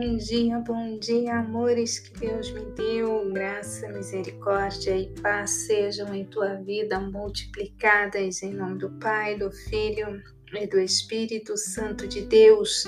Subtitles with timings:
[0.00, 3.30] Bom dia, bom dia, amores que Deus me deu.
[3.34, 10.22] Graça, misericórdia e paz sejam em tua vida multiplicadas em nome do Pai, do Filho
[10.54, 12.84] e do Espírito Santo de Deus.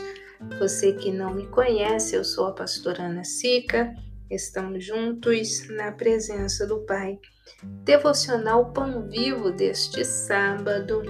[0.58, 3.94] Você que não me conhece, eu sou a pastora Ana Sica.
[4.30, 7.18] Estamos juntos na presença do Pai.
[7.84, 11.02] Devocional Pão Vivo deste sábado,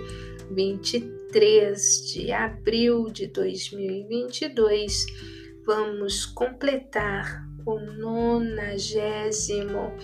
[0.51, 5.32] 23 de abril de 2022
[5.65, 9.95] vamos completar o nonagésimo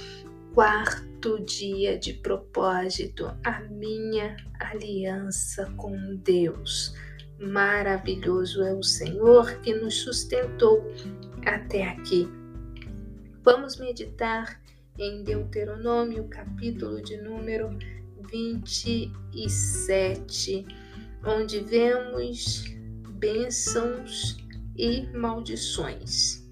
[0.55, 6.95] quarto dia de propósito, a minha aliança com Deus.
[7.41, 10.85] Maravilhoso é o Senhor que nos sustentou
[11.45, 12.29] até aqui.
[13.43, 14.63] Vamos meditar
[14.99, 17.69] em Deuteronômio, capítulo de número
[18.31, 20.67] 27,
[21.25, 22.65] onde vemos
[23.11, 24.48] bênçãos
[24.79, 26.49] e maldições,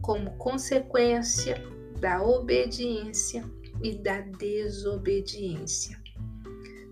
[0.00, 1.62] como consequência
[2.00, 3.44] da obediência
[3.82, 6.00] e da desobediência.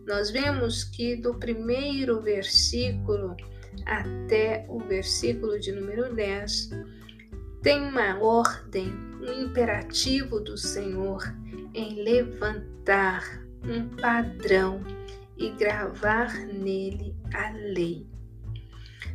[0.07, 3.37] Nós vemos que do primeiro versículo
[3.85, 6.71] até o versículo de número 10
[7.63, 11.23] tem uma ordem, um imperativo do Senhor
[11.75, 14.81] em levantar um padrão
[15.37, 18.07] e gravar nele a lei.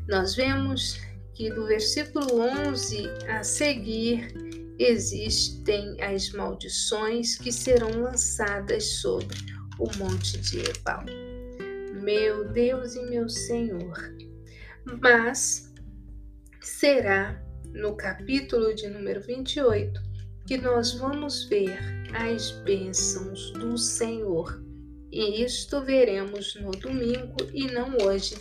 [0.07, 0.99] Nós vemos
[1.41, 2.39] que do versículo
[2.69, 4.31] 11 a seguir
[4.77, 9.35] existem as maldições que serão lançadas sobre
[9.79, 11.03] o monte de Ebal.
[11.99, 14.15] Meu Deus e meu Senhor.
[15.01, 15.73] Mas
[16.61, 19.99] será no capítulo de número 28
[20.45, 21.75] que nós vamos ver
[22.13, 24.63] as bênçãos do Senhor.
[25.11, 28.35] E isto veremos no domingo e não hoje,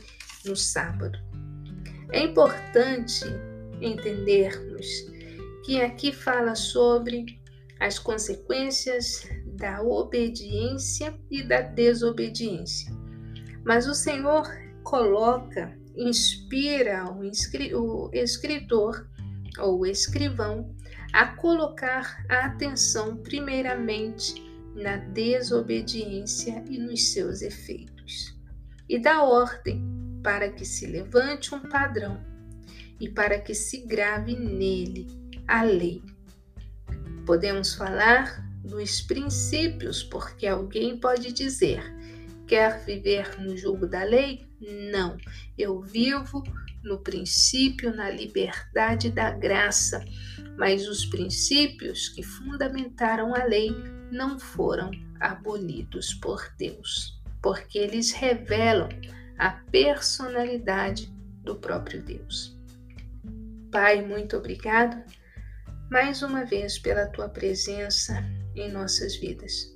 [0.45, 1.30] no sábado.
[2.13, 3.25] É importante
[3.81, 4.87] entendermos
[5.65, 7.41] que aqui fala sobre
[7.79, 12.93] as consequências da obediência e da desobediência.
[13.65, 14.49] Mas o Senhor
[14.83, 19.09] coloca, inspira o escritor
[19.59, 20.75] ou escrivão
[21.13, 24.43] a colocar a atenção primeiramente
[24.75, 28.39] na desobediência e nos seus efeitos,
[28.89, 29.90] e dá ordem
[30.23, 32.23] para que se levante um padrão
[33.01, 35.07] e para que se grave nele
[35.47, 36.03] a lei.
[37.25, 41.83] Podemos falar dos princípios, porque alguém pode dizer:
[42.47, 44.47] quer viver no jugo da lei?
[44.93, 45.17] Não,
[45.57, 46.43] eu vivo
[46.83, 50.05] no princípio, na liberdade da graça,
[50.59, 53.71] mas os princípios que fundamentaram a lei
[54.11, 58.89] não foram abolidos por Deus, porque eles revelam
[59.41, 61.11] a personalidade
[61.43, 62.55] do próprio Deus.
[63.73, 65.03] Pai, muito obrigado
[65.91, 68.23] mais uma vez pela tua presença
[68.55, 69.75] em nossas vidas.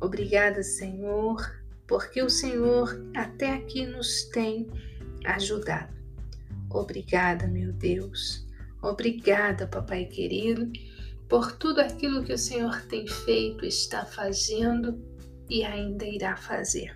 [0.00, 4.66] Obrigada, Senhor, porque o Senhor até aqui nos tem
[5.26, 5.94] ajudado.
[6.70, 8.48] Obrigada, meu Deus.
[8.80, 10.72] Obrigada, papai querido,
[11.28, 14.98] por tudo aquilo que o Senhor tem feito, está fazendo
[15.50, 16.94] e ainda irá fazer.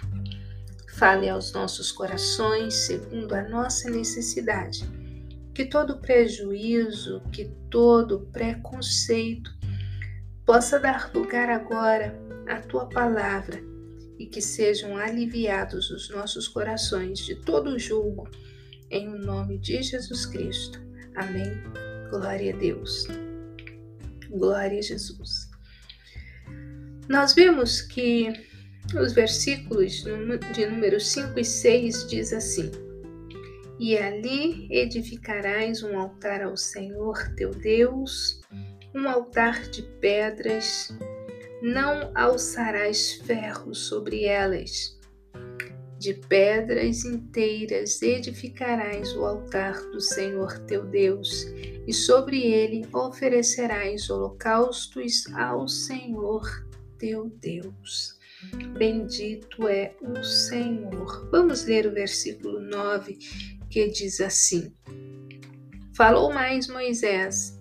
[0.97, 4.89] Fale aos nossos corações segundo a nossa necessidade.
[5.55, 9.51] Que todo prejuízo, que todo preconceito
[10.47, 12.19] possa dar lugar agora
[12.49, 13.62] à tua palavra
[14.19, 18.27] e que sejam aliviados os nossos corações de todo julgo,
[18.91, 20.81] em nome de Jesus Cristo.
[21.15, 21.63] Amém.
[22.09, 23.07] Glória a Deus.
[24.31, 25.51] Glória a Jesus.
[27.07, 28.56] Nós vemos que
[28.95, 30.05] os versículos
[30.55, 32.71] de número 5 e 6 diz assim:
[33.79, 38.41] E ali edificarás um altar ao Senhor teu Deus,
[38.95, 40.97] um altar de pedras,
[41.60, 44.97] não alçarás ferro sobre elas.
[45.99, 51.45] De pedras inteiras edificarás o altar do Senhor teu Deus,
[51.87, 56.66] e sobre ele oferecerás holocaustos ao Senhor
[56.99, 58.16] teu Deus.
[58.78, 61.28] Bendito é o Senhor.
[61.31, 63.19] Vamos ler o versículo 9
[63.71, 64.75] que diz assim:
[65.95, 67.60] Falou mais Moisés,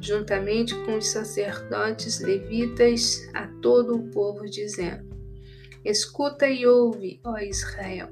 [0.00, 5.08] juntamente com os sacerdotes levitas, a todo o povo, dizendo:
[5.84, 8.10] Escuta e ouve, ó Israel.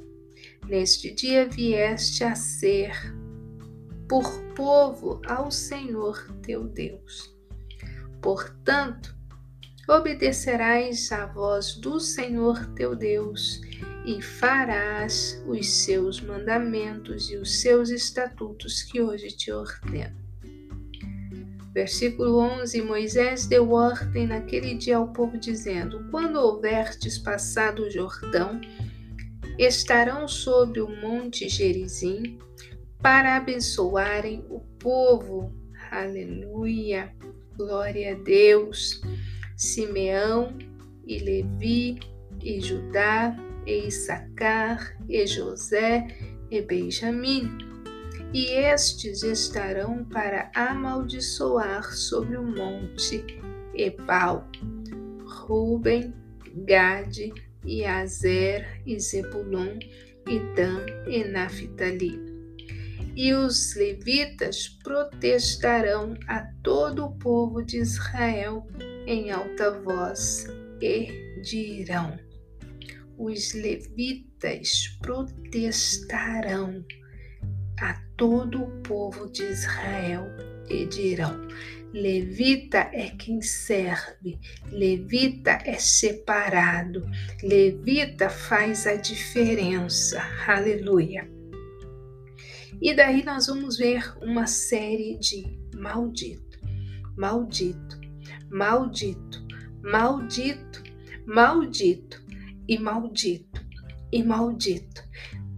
[0.69, 2.93] Neste dia vieste a ser
[4.09, 4.25] por
[4.55, 7.35] povo ao Senhor teu Deus.
[8.23, 9.14] Portanto,
[9.89, 13.61] obedecerás à voz do Senhor teu Deus
[14.05, 20.25] e farás os seus mandamentos e os seus estatutos que hoje te ordeno.
[21.73, 28.61] Versículo 11: Moisés deu ordem naquele dia ao povo, dizendo: Quando houverdes passado o Jordão,
[29.59, 32.39] estarão sobre o monte Gerizim
[33.03, 35.53] para abençoarem o povo.
[35.91, 37.13] Aleluia!
[37.57, 39.01] Glória a Deus!
[39.57, 40.57] Simeão
[41.07, 41.99] e Levi
[42.43, 43.37] e Judá
[43.67, 46.07] e Issacar e José
[46.51, 47.75] e Benjamim
[48.35, 53.25] e estes estarão para amaldiçoar sobre o monte
[53.77, 54.49] Ebal,
[55.25, 56.13] Ruben,
[56.67, 57.33] Gade,
[57.65, 59.79] e Azer, e Zebulon,
[60.29, 62.34] e Dan, e Naphtali.
[63.17, 68.67] E os levitas protestarão a todo o povo de Israel
[69.07, 70.47] em alta voz
[70.81, 72.19] e dirão:
[73.17, 76.85] Os levitas protestarão
[77.81, 80.27] a todo o povo de Israel
[80.69, 81.47] e dirão:
[81.93, 84.41] Levita é quem serve,
[84.73, 87.09] levita é separado,
[87.45, 90.21] levita faz a diferença.
[90.49, 91.34] Aleluia.
[92.85, 96.61] E daí nós vamos ver uma série de maldito,
[97.17, 97.99] maldito,
[98.51, 99.43] maldito,
[99.83, 100.83] maldito,
[101.27, 102.23] maldito
[102.69, 103.67] e maldito
[104.13, 105.03] e maldito.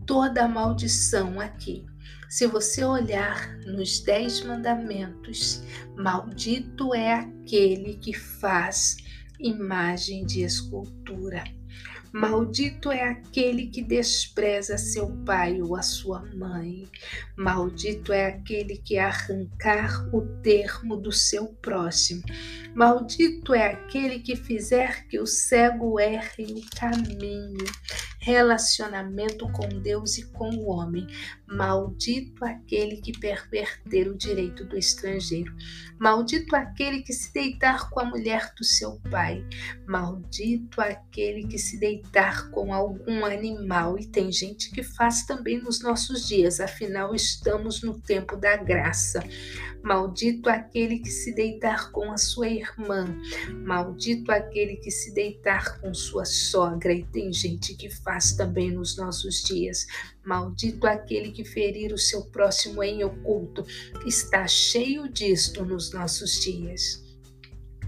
[0.06, 1.84] Toda maldição aqui
[2.28, 5.62] se você olhar nos Dez Mandamentos,
[5.96, 8.98] maldito é aquele que faz
[9.40, 11.42] imagem de escultura.
[12.12, 16.88] Maldito é aquele que despreza seu pai ou a sua mãe.
[17.36, 22.22] Maldito é aquele que arrancar o termo do seu próximo.
[22.74, 27.66] Maldito é aquele que fizer que o cego erre o caminho
[28.26, 31.06] relacionamento com Deus e com o homem.
[31.46, 35.54] Maldito aquele que perverter o direito do estrangeiro.
[35.96, 39.46] Maldito aquele que se deitar com a mulher do seu pai.
[39.86, 43.96] Maldito aquele que se deitar com algum animal.
[43.96, 49.22] E tem gente que faz também nos nossos dias, afinal estamos no tempo da graça.
[49.84, 53.06] Maldito aquele que se deitar com a sua irmã.
[53.64, 56.92] Maldito aquele que se deitar com sua sogra.
[56.92, 59.86] E tem gente que faz também nos nossos dias.
[60.24, 63.64] Maldito aquele que ferir o seu próximo em oculto.
[64.06, 67.04] Está cheio disto nos nossos dias.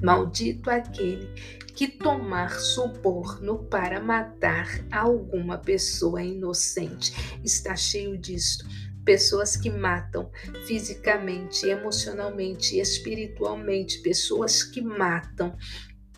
[0.02, 1.28] Maldito aquele
[1.75, 7.12] que tomar suborno para matar alguma pessoa inocente.
[7.44, 8.66] Está cheio disto
[9.08, 10.30] pessoas que matam
[10.66, 15.56] fisicamente, emocionalmente, espiritualmente, pessoas que matam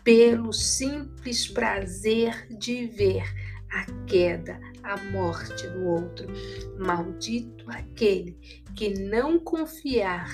[0.03, 3.23] pelo simples prazer de ver
[3.71, 6.27] a queda, a morte do outro.
[6.77, 8.37] Maldito aquele
[8.75, 10.29] que não confiar,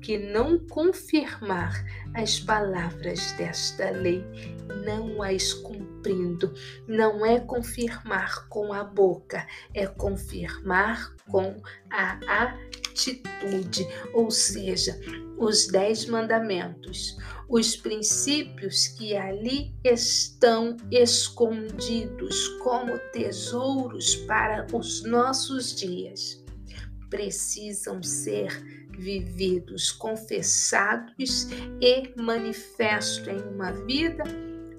[0.00, 1.84] que não confirmar
[2.14, 4.24] as palavras desta lei,
[4.84, 6.52] não as cumprindo.
[6.88, 12.18] Não é confirmar com a boca, é confirmar com a
[12.92, 14.98] atitude, ou seja,
[15.38, 17.16] os dez mandamentos,
[17.48, 26.44] os princípios que ali estão escondidos como tesouros para os nossos dias,
[27.10, 28.48] precisam ser
[28.96, 31.48] vividos, confessados
[31.80, 34.22] e manifestos em uma vida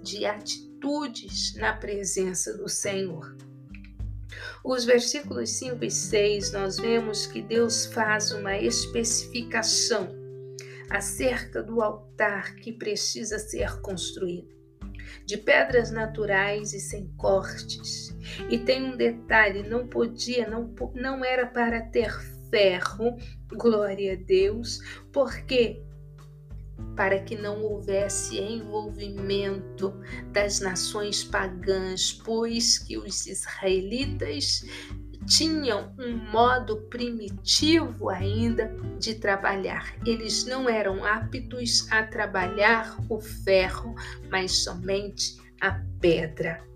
[0.02, 3.36] de atitudes na presença do Senhor.
[4.64, 10.10] Os versículos 5 e 6, nós vemos que Deus faz uma especificação
[10.90, 14.54] acerca do altar que precisa ser construído.
[15.26, 18.16] De pedras naturais e sem cortes.
[18.50, 22.12] E tem um detalhe: não podia, não, não era para ter
[22.50, 23.18] ferro,
[23.52, 24.80] glória a Deus,
[25.12, 25.82] porque
[26.96, 29.94] para que não houvesse envolvimento
[30.32, 34.64] das nações pagãs, pois que os israelitas
[35.26, 39.96] tinham um modo primitivo ainda de trabalhar.
[40.06, 43.96] Eles não eram aptos a trabalhar o ferro,
[44.30, 46.73] mas somente a pedra.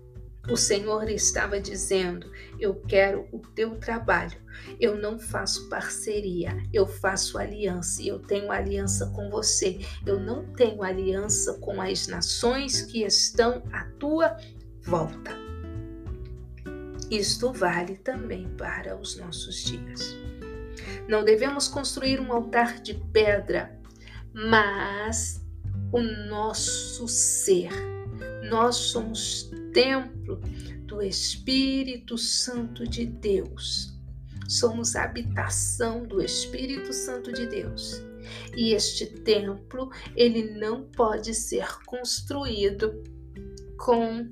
[0.50, 4.38] O Senhor estava dizendo: Eu quero o teu trabalho.
[4.80, 8.02] Eu não faço parceria, eu faço aliança.
[8.02, 9.78] Eu tenho aliança com você.
[10.06, 14.36] Eu não tenho aliança com as nações que estão à tua
[14.82, 15.36] volta.
[17.10, 20.16] Isto vale também para os nossos dias.
[21.08, 23.78] Não devemos construir um altar de pedra,
[24.32, 25.42] mas
[25.92, 27.70] o nosso ser.
[28.50, 30.40] Nós somos templo
[30.86, 33.96] do Espírito Santo de Deus.
[34.48, 38.02] Somos a habitação do Espírito Santo de Deus.
[38.56, 43.04] E este templo, ele não pode ser construído
[43.78, 44.28] com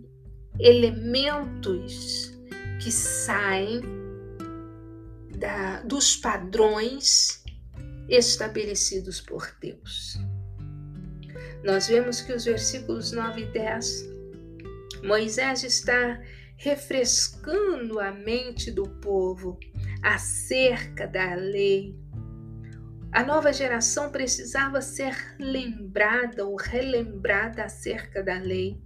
[0.58, 2.32] elementos
[2.82, 3.82] que saem
[5.38, 7.44] da, dos padrões
[8.08, 10.18] estabelecidos por Deus.
[11.62, 14.15] Nós vemos que os versículos 9 e 10,
[15.06, 16.20] Moisés está
[16.56, 19.56] refrescando a mente do povo
[20.02, 21.96] acerca da lei.
[23.12, 28.82] A nova geração precisava ser lembrada ou relembrada acerca da lei.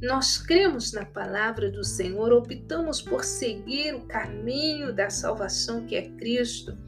[0.00, 6.08] Nós cremos na palavra do Senhor, optamos por seguir o caminho da salvação que é
[6.10, 6.78] Cristo,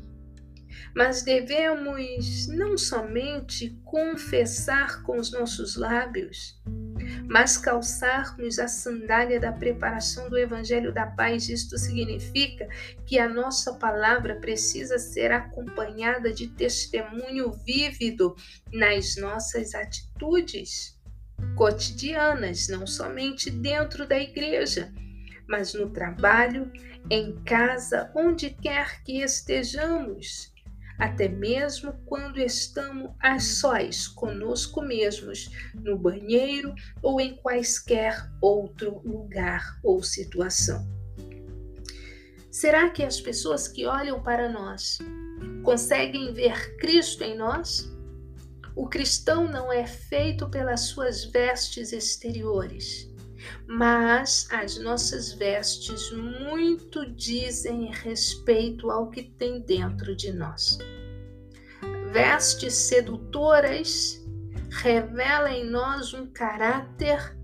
[0.94, 6.62] mas devemos não somente confessar com os nossos lábios,
[7.28, 11.48] mas calçarmos a sandália da preparação do Evangelho da Paz.
[11.48, 12.68] Isto significa
[13.06, 18.34] que a nossa palavra precisa ser acompanhada de testemunho vívido
[18.72, 20.98] nas nossas atitudes
[21.56, 24.92] cotidianas, não somente dentro da igreja,
[25.48, 26.70] mas no trabalho,
[27.10, 30.49] em casa, onde quer que estejamos,
[31.00, 39.80] até mesmo quando estamos a sós conosco mesmos, no banheiro ou em quaisquer outro lugar
[39.82, 40.86] ou situação.
[42.50, 44.98] Será que as pessoas que olham para nós
[45.64, 47.90] conseguem ver Cristo em nós?
[48.76, 53.09] O cristão não é feito pelas suas vestes exteriores,
[53.66, 60.78] mas as nossas vestes muito dizem respeito ao que tem dentro de nós.
[62.12, 64.20] Vestes sedutoras
[64.70, 67.36] revelam em nós um caráter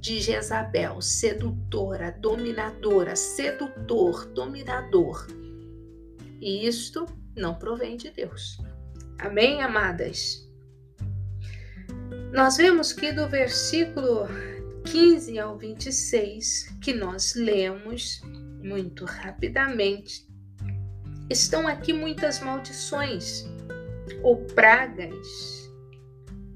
[0.00, 5.26] de Jezabel, sedutora, dominadora, sedutor, dominador.
[6.40, 7.06] E isto
[7.36, 8.58] não provém de Deus.
[9.18, 10.50] Amém, amadas?
[12.32, 14.26] Nós vemos que do versículo
[14.84, 18.20] 15 ao 26, que nós lemos
[18.62, 20.26] muito rapidamente,
[21.30, 23.44] estão aqui muitas maldições
[24.22, 25.70] ou pragas,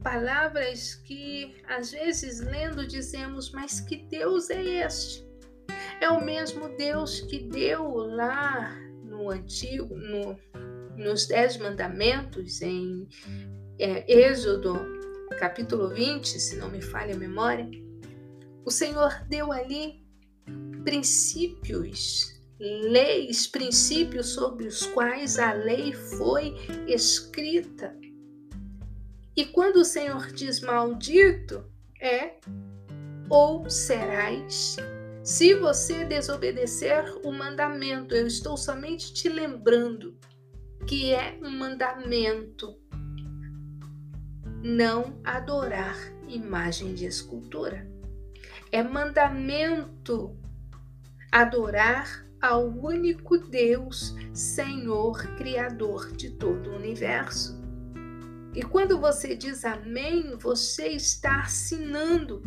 [0.02, 5.26] palavras que às vezes lendo dizemos, mas que Deus é este?
[6.00, 10.38] É o mesmo Deus que deu lá no antigo, no,
[10.96, 13.08] nos Dez Mandamentos, em
[13.78, 14.78] é, Êxodo
[15.38, 17.68] capítulo 20, se não me falha a memória,
[18.66, 20.04] o Senhor deu ali
[20.82, 26.52] princípios, leis, princípios sobre os quais a lei foi
[26.88, 27.96] escrita.
[29.36, 31.64] E quando o Senhor diz maldito,
[32.00, 32.40] é
[33.30, 34.76] ou serás.
[35.22, 40.18] Se você desobedecer o mandamento, eu estou somente te lembrando
[40.88, 42.76] que é um mandamento
[44.62, 45.96] não adorar
[46.28, 47.95] imagem de escultura.
[48.72, 50.36] É mandamento
[51.30, 57.56] adorar ao único Deus, Senhor, Criador de todo o universo.
[58.54, 62.42] E quando você diz amém, você está assinando.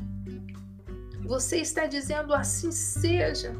[1.25, 3.55] Você está dizendo assim seja.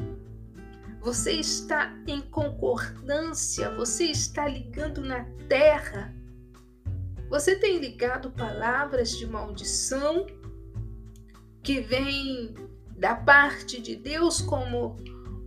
[1.02, 6.14] Você está em concordância, você está ligando na terra
[7.30, 10.26] você tem ligado palavras de maldição
[11.64, 12.54] que vêm
[12.98, 14.98] da parte de Deus como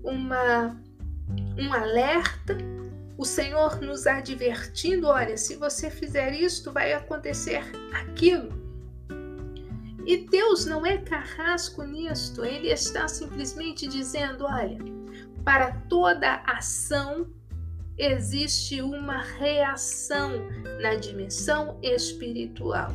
[0.02, 0.81] uma
[1.59, 2.57] um alerta,
[3.16, 8.61] o Senhor nos advertindo, olha, se você fizer isto, vai acontecer aquilo.
[10.04, 14.78] E Deus não é carrasco nisto, ele está simplesmente dizendo, olha,
[15.45, 17.31] para toda ação
[17.97, 20.49] existe uma reação
[20.81, 22.92] na dimensão espiritual.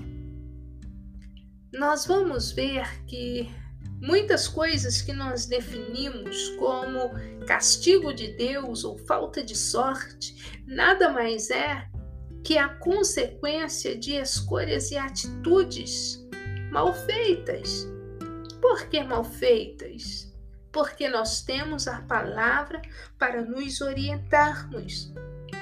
[1.78, 3.50] Nós vamos ver que
[4.02, 7.12] muitas coisas que nós definimos como
[7.46, 11.88] castigo de Deus ou falta de sorte nada mais é
[12.44, 16.26] que a consequência de escolhas e atitudes
[16.72, 17.88] mal feitas.
[18.62, 20.28] Por que mal feitas?
[20.78, 22.80] porque nós temos a palavra
[23.18, 25.12] para nos orientarmos.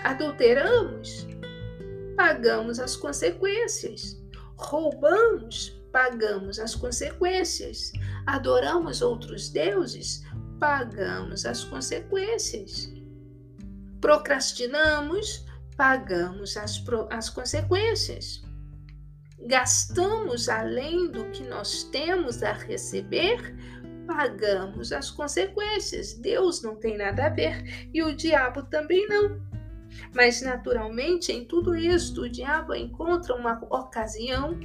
[0.03, 1.25] Adulteramos,
[2.17, 4.21] pagamos as consequências.
[4.57, 7.93] Roubamos, pagamos as consequências.
[8.27, 10.25] Adoramos outros deuses,
[10.59, 12.91] pagamos as consequências.
[14.01, 15.45] Procrastinamos,
[15.77, 18.43] pagamos as, as consequências.
[19.47, 23.55] Gastamos além do que nós temos a receber,
[24.05, 26.13] pagamos as consequências.
[26.15, 29.41] Deus não tem nada a ver e o diabo também não.
[30.13, 34.59] Mas, naturalmente, em tudo isto, o diabo encontra uma ocasião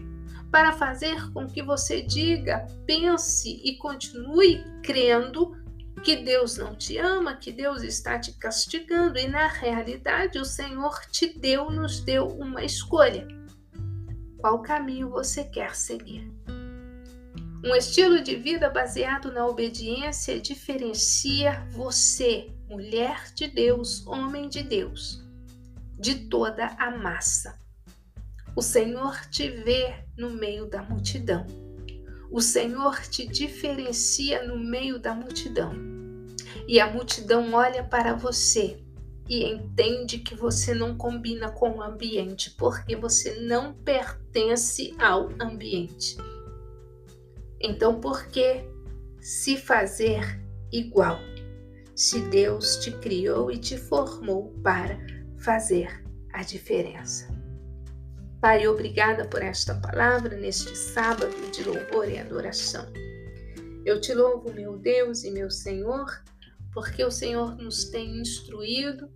[0.51, 5.57] para fazer com que você diga, pense e continue crendo
[6.03, 9.19] que Deus não te ama, que Deus está te castigando.
[9.19, 13.27] E na realidade, o Senhor te deu, nos deu uma escolha.
[14.39, 16.33] Qual caminho você quer seguir?
[17.63, 25.23] Um estilo de vida baseado na obediência diferencia você, mulher de Deus, homem de Deus,
[25.99, 27.61] de toda a massa.
[28.57, 31.47] O Senhor te vê no meio da multidão.
[32.31, 35.73] O Senhor te diferencia no meio da multidão.
[36.67, 38.83] E a multidão olha para você
[39.29, 46.17] e entende que você não combina com o ambiente, porque você não pertence ao ambiente.
[47.61, 48.65] Então, por que
[49.21, 50.41] se fazer
[50.73, 51.19] igual?
[51.95, 54.99] Se Deus te criou e te formou para
[55.39, 56.03] fazer
[56.33, 57.40] a diferença.
[58.41, 62.87] Pai, obrigada por esta palavra neste sábado de louvor e adoração.
[63.85, 66.07] Eu te louvo, meu Deus e meu Senhor,
[66.73, 69.11] porque o Senhor nos tem instruído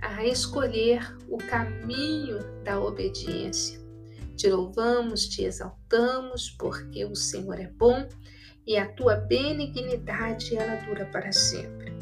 [0.00, 3.84] a escolher o caminho da obediência
[4.36, 8.08] te louvamos, te exaltamos, porque o Senhor é bom
[8.66, 11.92] e a tua benignidade ela dura para sempre.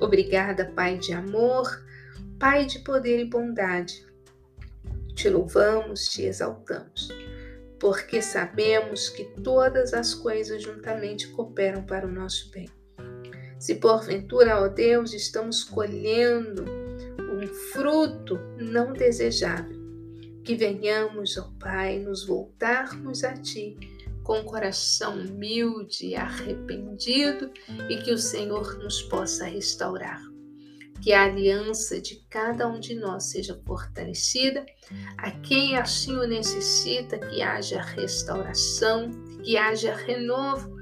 [0.00, 1.66] Obrigada, Pai de amor,
[2.38, 4.06] Pai de poder e bondade.
[5.20, 7.10] Te louvamos, te exaltamos,
[7.78, 12.70] porque sabemos que todas as coisas juntamente cooperam para o nosso bem.
[13.58, 16.64] Se porventura, ó Deus, estamos colhendo
[17.18, 19.78] um fruto não desejável,
[20.42, 23.76] que venhamos, ó Pai, nos voltarmos a Ti
[24.22, 27.50] com um coração humilde e arrependido
[27.90, 30.29] e que o Senhor nos possa restaurar.
[31.02, 34.64] Que a aliança de cada um de nós seja fortalecida,
[35.16, 39.10] a quem assim o necessita, que haja restauração,
[39.42, 40.76] que haja renovo,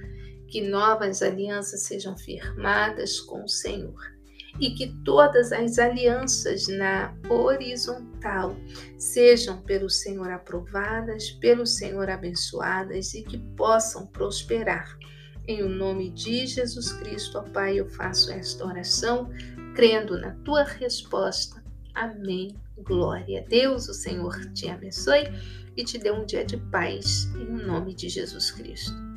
[0.49, 4.19] que novas alianças sejam firmadas com o Senhor
[4.61, 8.57] e que todas as alianças na horizontal
[8.97, 14.99] sejam pelo Senhor aprovadas, pelo Senhor abençoadas e que possam prosperar.
[15.47, 19.31] Em o nome de Jesus Cristo, ó Pai, eu faço esta oração,
[19.79, 21.63] crendo na tua resposta.
[21.95, 22.57] Amém.
[22.79, 25.23] Glória a Deus, o Senhor te abençoe
[25.77, 29.08] e te dê um dia de paz, em nome de Jesus Cristo.